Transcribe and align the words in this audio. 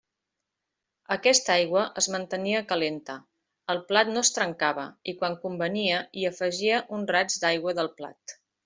Aquesta 1.15 1.51
aigua 1.55 1.83
es 2.03 2.07
mantenia 2.15 2.63
calenta, 2.73 3.19
el 3.75 3.83
plat 3.93 4.11
no 4.17 4.25
es 4.29 4.35
trencava 4.39 4.89
i 5.13 5.17
quan 5.23 5.41
convenia 5.47 6.05
hi 6.23 6.29
afegia 6.35 6.85
un 6.99 7.11
raig 7.17 7.41
d'aigua 7.47 7.81
del 7.83 7.97
plat. 8.01 8.41